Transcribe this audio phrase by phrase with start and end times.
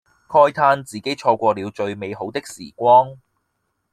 [0.27, 3.17] 慨嘆自己錯過了最美好的時光